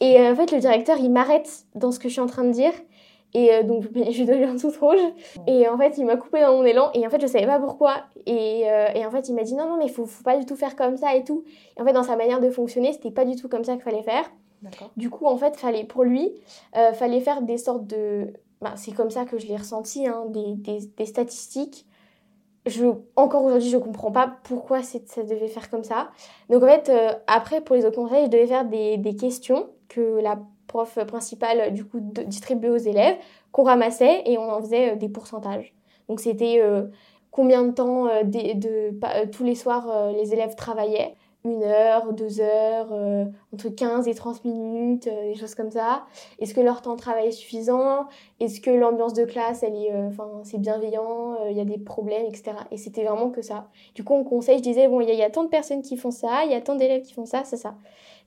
et 0.00 0.20
en 0.20 0.34
fait 0.34 0.50
le 0.52 0.60
directeur 0.60 0.96
il 0.98 1.10
m'arrête 1.10 1.66
dans 1.74 1.92
ce 1.92 1.98
que 1.98 2.08
je 2.08 2.14
suis 2.14 2.22
en 2.22 2.26
train 2.26 2.44
de 2.44 2.52
dire 2.52 2.72
et 3.34 3.52
euh, 3.52 3.62
donc, 3.62 3.84
je 3.94 4.18
lui 4.18 4.24
donné 4.24 4.44
un 4.44 4.56
tout 4.56 4.72
rouge. 4.80 5.00
Et 5.46 5.68
en 5.68 5.76
fait, 5.76 5.98
il 5.98 6.06
m'a 6.06 6.16
coupé 6.16 6.40
dans 6.40 6.56
mon 6.56 6.64
élan. 6.64 6.90
Et 6.94 7.06
en 7.06 7.10
fait, 7.10 7.20
je 7.20 7.26
savais 7.26 7.46
pas 7.46 7.58
pourquoi. 7.58 8.04
Et, 8.26 8.70
euh, 8.70 8.88
et 8.94 9.04
en 9.04 9.10
fait, 9.10 9.28
il 9.28 9.34
m'a 9.34 9.42
dit 9.42 9.54
non, 9.54 9.68
non, 9.68 9.76
mais 9.76 9.86
il 9.86 9.92
faut, 9.92 10.06
faut 10.06 10.24
pas 10.24 10.36
du 10.36 10.46
tout 10.46 10.56
faire 10.56 10.76
comme 10.76 10.96
ça 10.96 11.14
et 11.14 11.24
tout. 11.24 11.44
Et 11.76 11.82
en 11.82 11.84
fait, 11.84 11.92
dans 11.92 12.02
sa 12.02 12.16
manière 12.16 12.40
de 12.40 12.50
fonctionner, 12.50 12.92
c'était 12.92 13.10
pas 13.10 13.24
du 13.24 13.36
tout 13.36 13.48
comme 13.48 13.64
ça 13.64 13.74
qu'il 13.74 13.82
fallait 13.82 14.02
faire. 14.02 14.30
Du 14.96 15.08
coup, 15.08 15.26
en 15.26 15.36
fait, 15.36 15.56
fallait, 15.56 15.84
pour 15.84 16.02
lui, 16.02 16.32
euh, 16.76 16.92
fallait 16.92 17.20
faire 17.20 17.42
des 17.42 17.58
sortes 17.58 17.86
de. 17.86 18.32
Bah, 18.60 18.72
c'est 18.76 18.90
comme 18.90 19.10
ça 19.10 19.24
que 19.24 19.38
je 19.38 19.46
l'ai 19.46 19.56
ressenti, 19.56 20.08
hein, 20.08 20.24
des, 20.28 20.54
des, 20.54 20.80
des, 20.96 21.06
statistiques. 21.06 21.86
Je, 22.66 22.86
encore 23.14 23.44
aujourd'hui, 23.44 23.70
je 23.70 23.78
comprends 23.78 24.10
pas 24.10 24.38
pourquoi 24.42 24.82
ça 24.82 25.22
devait 25.22 25.46
faire 25.46 25.70
comme 25.70 25.84
ça. 25.84 26.10
Donc, 26.50 26.64
en 26.64 26.66
fait, 26.66 26.88
euh, 26.88 27.12
après, 27.28 27.60
pour 27.60 27.76
les 27.76 27.84
autres 27.84 28.00
conseils, 28.00 28.24
je 28.24 28.30
devais 28.30 28.48
faire 28.48 28.64
des, 28.64 28.96
des 28.96 29.14
questions 29.14 29.68
que 29.88 30.18
la 30.20 30.40
prof 30.68 30.98
principal 31.06 31.72
du 31.74 31.84
coup 31.84 31.98
distribué 32.00 32.70
aux 32.70 32.76
élèves 32.76 33.16
qu'on 33.50 33.64
ramassait 33.64 34.22
et 34.26 34.38
on 34.38 34.48
en 34.48 34.60
faisait 34.60 34.92
euh, 34.92 34.96
des 34.96 35.08
pourcentages. 35.08 35.74
Donc 36.08 36.20
c'était 36.20 36.60
euh, 36.62 36.84
combien 37.32 37.64
de 37.64 37.72
temps 37.72 38.06
euh, 38.06 38.22
tous 39.32 39.44
les 39.44 39.56
soirs 39.56 40.12
les 40.12 40.32
élèves 40.32 40.54
travaillaient 40.54 41.16
une 41.44 41.62
heure, 41.62 42.12
deux 42.12 42.40
heures, 42.40 42.92
entre 43.54 43.68
15 43.68 44.08
et 44.08 44.14
30 44.14 44.44
minutes, 44.44 45.08
des 45.08 45.34
choses 45.34 45.54
comme 45.54 45.70
ça. 45.70 46.04
Est-ce 46.40 46.52
que 46.52 46.60
leur 46.60 46.82
temps 46.82 46.94
de 46.94 47.00
travail 47.00 47.28
est 47.28 47.32
suffisant? 47.32 48.06
Est-ce 48.40 48.60
que 48.60 48.70
l'ambiance 48.70 49.14
de 49.14 49.24
classe, 49.24 49.62
elle 49.62 49.76
est, 49.76 49.92
enfin, 49.94 50.28
c'est 50.42 50.58
bienveillant 50.58 51.36
Il 51.48 51.56
y 51.56 51.60
a 51.60 51.64
des 51.64 51.78
problèmes, 51.78 52.26
etc. 52.26 52.52
Et 52.70 52.76
c'était 52.76 53.04
vraiment 53.04 53.30
que 53.30 53.40
ça. 53.40 53.68
Du 53.94 54.04
coup, 54.04 54.14
on 54.14 54.24
conseille, 54.24 54.58
je 54.58 54.62
disais, 54.62 54.88
bon, 54.88 55.00
il 55.00 55.08
y, 55.08 55.22
a 55.22 55.30
tant 55.30 55.44
de 55.44 55.48
personnes 55.48 55.82
qui 55.82 55.96
font 55.96 56.10
ça, 56.10 56.44
il 56.44 56.50
y 56.50 56.54
a 56.54 56.60
tant 56.60 56.74
d'élèves 56.74 57.02
qui 57.02 57.14
font 57.14 57.26
ça, 57.26 57.44
c'est 57.44 57.56
ça. 57.56 57.76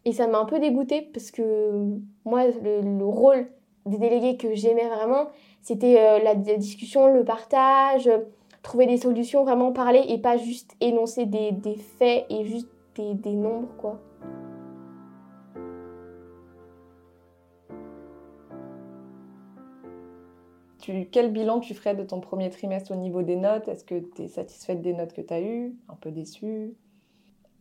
Et 0.06 0.14
ça 0.14 0.28
m'a 0.28 0.40
un 0.40 0.46
peu 0.46 0.60
dégoûtée 0.60 1.02
parce 1.02 1.32
que 1.32 1.98
moi, 2.26 2.46
le, 2.48 3.06
rôle 3.06 3.48
des 3.86 3.98
délégués 3.98 4.38
que 4.38 4.56
j'aimais 4.56 4.88
vraiment, 4.88 5.28
c'était 5.62 6.00
euh, 6.00 6.20
la, 6.24 6.36
discussion, 6.36 7.14
le 7.14 7.24
partage, 7.24 8.10
trouver 8.64 8.88
des 8.88 8.98
solutions, 8.98 9.44
vraiment 9.44 9.72
parler 9.72 10.04
et 10.08 10.18
pas 10.18 10.38
juste 10.38 10.72
énoncer 10.82 11.26
des 11.26 11.76
faits 12.00 12.26
et 12.30 12.46
juste 12.46 12.70
des, 12.96 13.14
des 13.14 13.34
nombres, 13.34 13.76
quoi. 13.78 14.00
Tu, 20.82 21.08
quel 21.12 21.32
bilan 21.32 21.60
tu 21.60 21.76
ferais 21.76 21.96
de 21.96 22.04
ton 22.04 22.20
premier 22.20 22.50
trimestre 22.50 22.92
au 22.92 22.96
niveau 22.96 23.22
des 23.22 23.36
notes? 23.36 23.68
Est-ce 23.68 23.84
que 23.84 24.00
tu 24.00 24.24
es 24.24 24.28
satisfaite 24.28 24.82
des 24.82 24.94
notes 24.94 25.14
que 25.14 25.22
tu 25.22 25.34
as 25.34 25.42
eues? 25.42 25.76
Un 25.90 25.96
peu 25.96 26.12
déçue? 26.12 26.76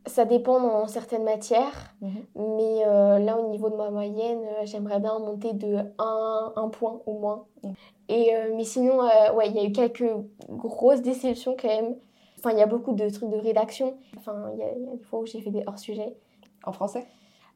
Ça 0.07 0.25
dépend 0.25 0.59
dans 0.61 0.87
certaines 0.87 1.25
matières, 1.25 1.95
mhm. 2.01 2.25
mais 2.35 2.87
euh, 2.87 3.19
là 3.19 3.39
au 3.39 3.51
niveau 3.51 3.69
de 3.69 3.77
ma 3.77 3.91
moyenne, 3.91 4.41
euh, 4.41 4.65
j'aimerais 4.65 4.99
bien 4.99 5.19
monter 5.19 5.53
de 5.53 5.77
1, 5.99 6.53
1 6.57 6.69
point 6.71 7.03
au 7.05 7.19
moins. 7.19 7.45
Mhm. 7.63 7.75
Et, 8.09 8.35
euh, 8.35 8.55
mais 8.57 8.65
sinon, 8.65 9.01
ouais, 9.35 9.49
il 9.49 9.57
y 9.57 9.59
a 9.59 9.65
eu 9.65 9.73
quelques 9.73 10.11
grosses 10.49 11.03
déceptions 11.03 11.55
quand 11.61 11.69
même. 11.69 11.97
Enfin, 12.40 12.50
il 12.52 12.59
y 12.59 12.62
a 12.62 12.66
beaucoup 12.66 12.92
de 12.92 13.09
trucs 13.09 13.30
de 13.30 13.37
rédaction. 13.37 13.94
Enfin, 14.16 14.50
il 14.54 14.59
y, 14.59 14.62
a 14.62 14.97
des 14.97 15.02
fois 15.04 15.20
où 15.20 15.26
j'ai 15.26 15.40
fait 15.40 15.50
des 15.50 15.62
hors-sujets. 15.66 16.16
En 16.64 16.73
français? 16.73 17.06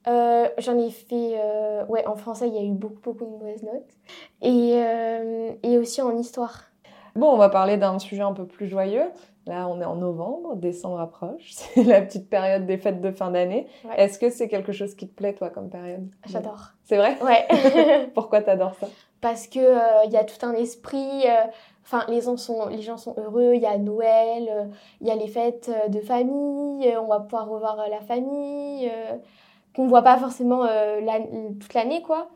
J'en 0.06 0.78
ai 0.78 0.90
fait... 0.90 1.40
ouais, 1.88 2.06
en 2.06 2.16
français, 2.16 2.48
il 2.48 2.54
y 2.54 2.58
a 2.58 2.62
eu 2.62 2.72
beaucoup, 2.72 3.00
beaucoup 3.02 3.24
de 3.24 3.30
mauvaises 3.30 3.62
notes. 3.62 3.90
Et, 4.42 4.78
et 5.62 5.78
aussi 5.78 6.02
en 6.02 6.16
histoire. 6.16 6.64
Bon, 7.16 7.32
on 7.32 7.36
va 7.36 7.48
parler 7.48 7.76
d'un 7.76 7.98
sujet 7.98 8.22
un 8.22 8.32
peu 8.32 8.46
plus 8.46 8.68
joyeux. 8.68 9.10
Là, 9.46 9.68
on 9.68 9.80
est 9.80 9.84
en 9.84 9.96
novembre, 9.96 10.56
décembre 10.56 11.00
approche, 11.00 11.42
c'est 11.52 11.84
la 11.84 12.00
petite 12.00 12.30
période 12.30 12.66
des 12.66 12.78
fêtes 12.78 13.00
de 13.00 13.10
fin 13.10 13.30
d'année. 13.30 13.66
Est-ce 13.96 14.18
que 14.18 14.30
c'est 14.30 14.48
quelque 14.48 14.72
chose 14.72 14.94
qui 14.94 15.06
te 15.06 15.14
plaît, 15.14 15.34
toi, 15.34 15.50
comme 15.50 15.68
période? 15.68 16.08
J'adore. 16.26 16.72
C'est 16.84 16.96
vrai? 16.96 17.16
Ouais. 17.22 18.08
Pourquoi 18.14 18.40
t'adores 18.40 18.74
ça? 18.80 18.88
Parce 19.24 19.46
que 19.46 19.58
il 19.58 19.64
euh, 19.64 20.10
y 20.10 20.18
a 20.18 20.24
tout 20.24 20.44
un 20.44 20.52
esprit. 20.52 21.22
Euh, 21.24 21.46
enfin, 21.82 22.04
les 22.08 22.20
gens 22.20 22.36
sont, 22.36 22.68
les 22.68 22.82
gens 22.82 22.98
sont 22.98 23.14
heureux. 23.16 23.52
Il 23.54 23.62
y 23.62 23.66
a 23.66 23.78
Noël, 23.78 24.42
il 25.00 25.08
euh, 25.08 25.08
y 25.08 25.10
a 25.10 25.14
les 25.14 25.28
fêtes 25.28 25.70
de 25.88 25.98
famille. 26.00 26.94
on 26.98 27.06
va 27.06 27.20
pouvoir 27.20 27.48
revoir 27.48 27.88
la 27.88 28.02
famille 28.02 28.92
qu'on 29.74 29.86
voit 29.86 30.02
pas 30.02 30.18
forcément 30.18 30.66
toute 31.58 31.72
l'année, 31.72 32.02
quoi. 32.02 32.28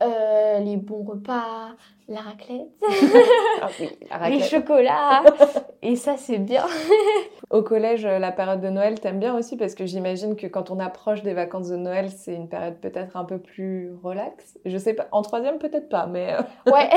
Les 0.00 0.76
bons 0.76 1.04
repas, 1.04 1.74
la 2.08 2.20
raclette, 2.20 2.68
ah 4.10 4.30
les 4.30 4.40
chocolats, 4.40 5.24
et 5.82 5.96
ça 5.96 6.16
c'est 6.16 6.38
bien. 6.38 6.64
Au 7.50 7.62
collège, 7.62 8.04
euh, 8.04 8.18
la 8.18 8.30
période 8.30 8.60
de 8.60 8.68
Noël, 8.68 9.00
t'aimes 9.00 9.18
bien 9.18 9.36
aussi 9.36 9.56
parce 9.56 9.74
que 9.74 9.86
j'imagine 9.86 10.36
que 10.36 10.46
quand 10.46 10.70
on 10.70 10.78
approche 10.78 11.22
des 11.22 11.34
vacances 11.34 11.68
de 11.68 11.76
Noël, 11.76 12.10
c'est 12.10 12.34
une 12.34 12.48
période 12.48 12.76
peut-être 12.76 13.16
un 13.16 13.24
peu 13.24 13.38
plus 13.38 13.92
relaxe. 14.02 14.56
Je 14.64 14.78
sais 14.78 14.94
pas, 14.94 15.08
en 15.10 15.22
troisième 15.22 15.58
peut-être 15.58 15.88
pas, 15.88 16.06
mais... 16.06 16.34
Euh, 16.34 16.70
ouais. 16.72 16.88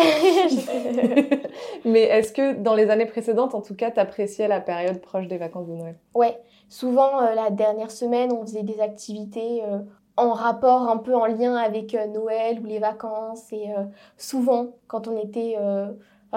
mais 1.86 2.02
est-ce 2.02 2.32
que 2.32 2.54
dans 2.54 2.76
les 2.76 2.90
années 2.90 3.06
précédentes, 3.06 3.56
en 3.56 3.62
tout 3.62 3.76
cas, 3.76 3.90
t'appréciais 3.90 4.48
la 4.48 4.62
période 4.62 5.02
proche 5.02 5.28
des 5.28 5.38
vacances 5.38 5.68
de 5.68 5.74
Noël? 5.74 5.98
Ouais, 6.14 6.40
souvent 6.68 7.22
euh, 7.22 7.34
la 7.34 7.50
dernière 7.50 7.92
semaine, 7.92 8.32
on 8.32 8.42
faisait 8.42 8.64
des 8.64 8.80
activités 8.80 9.64
en 10.20 10.34
rapport 10.34 10.90
un 10.90 10.98
peu 10.98 11.16
en 11.16 11.26
lien 11.26 11.56
avec 11.56 11.96
euh, 11.96 12.08
Noël 12.08 12.60
ou 12.62 12.66
les 12.66 12.80
vacances. 12.80 13.52
Et 13.52 13.72
euh, 13.72 13.84
souvent, 14.18 14.68
quand 14.88 15.08
on 15.08 15.18
était. 15.18 15.56
Euh, 15.60 15.88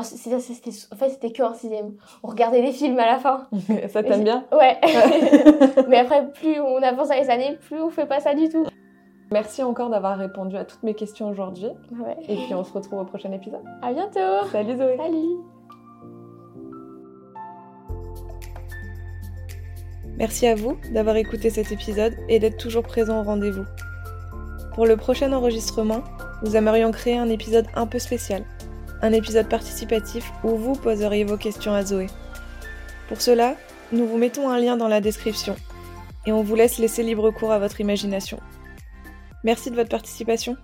c'était, 0.03 0.37
en 0.37 0.97
fait, 0.97 1.11
c'était 1.11 1.33
que 1.33 1.43
en 1.43 1.53
sixième. 1.53 1.93
On 2.23 2.29
regardait 2.29 2.63
des 2.63 2.73
films 2.73 2.99
à 2.99 3.07
la 3.07 3.19
fin. 3.19 3.47
ça 3.89 4.03
t'aime 4.03 4.25
bien? 4.25 4.45
Ouais. 4.53 4.81
Mais 5.89 5.99
après, 5.99 6.33
plus 6.33 6.59
on 6.61 6.83
avance 6.83 7.09
dans 7.09 7.15
les 7.15 7.29
années, 7.29 7.59
plus 7.61 7.81
on 7.81 7.91
fait 7.91 8.07
pas 8.07 8.21
ça 8.21 8.35
du 8.35 8.49
tout. 8.49 8.67
Merci 9.31 9.63
encore 9.63 9.89
d'avoir 9.91 10.19
répondu 10.19 10.57
à 10.57 10.65
toutes 10.65 10.83
mes 10.83 10.95
questions 10.95 11.29
aujourd'hui. 11.29 11.69
Ouais. 11.93 12.17
Et 12.29 12.37
puis 12.37 12.55
on 12.55 12.65
se 12.65 12.73
retrouve 12.73 13.01
au 13.01 13.05
prochain 13.05 13.33
épisode. 13.33 13.65
À 13.81 13.93
bientôt. 13.93 14.47
Salut 14.51 14.77
Zoé. 14.77 14.97
Salut. 14.97 15.62
Merci 20.23 20.47
à 20.47 20.55
vous 20.55 20.79
d'avoir 20.93 21.17
écouté 21.17 21.51
cet 21.51 21.73
épisode 21.73 22.15
et 22.29 22.39
d'être 22.39 22.57
toujours 22.57 22.85
présent 22.85 23.19
au 23.19 23.25
rendez-vous. 23.25 23.65
Pour 24.73 24.87
le 24.87 24.97
prochain 24.97 25.33
enregistrement, 25.33 26.05
nous 26.45 26.55
aimerions 26.55 26.93
créer 26.93 27.19
un 27.19 27.29
épisode 27.29 27.67
un 27.75 27.89
peu 27.89 27.99
spécial, 27.99 28.45
un 29.03 29.13
épisode 29.13 29.49
participatif 29.49 30.31
où 30.45 30.51
vous 30.51 30.75
poseriez 30.75 31.25
vos 31.25 31.37
questions 31.37 31.75
à 31.75 31.85
Zoé. 31.85 32.07
Pour 33.09 33.21
cela, 33.21 33.57
nous 33.91 34.07
vous 34.07 34.17
mettons 34.17 34.49
un 34.49 34.61
lien 34.61 34.77
dans 34.77 34.87
la 34.87 35.01
description 35.01 35.57
et 36.25 36.31
on 36.31 36.45
vous 36.45 36.55
laisse 36.55 36.79
laisser 36.79 37.03
libre 37.03 37.33
cours 37.33 37.51
à 37.51 37.59
votre 37.59 37.81
imagination. 37.81 38.39
Merci 39.43 39.73
de 39.73 39.77
votre 39.77 39.91
participation. 39.91 40.57